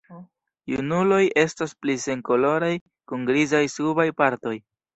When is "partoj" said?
4.25-4.59